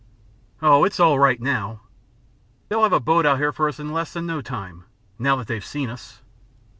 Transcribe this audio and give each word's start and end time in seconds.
"Oh, 0.63 0.83
it's 0.83 0.99
all 0.99 1.19
right, 1.19 1.39
now." 1.39 1.81
"They'll 2.69 2.81
have 2.81 2.91
a 2.91 2.99
boat 2.99 3.23
out 3.27 3.37
here 3.37 3.51
for 3.51 3.67
us 3.69 3.79
in 3.79 3.93
less 3.93 4.13
than 4.13 4.25
no 4.25 4.41
time, 4.41 4.85
now 5.19 5.35
that 5.35 5.45
they've 5.45 5.63
seen 5.63 5.91
us." 5.91 6.21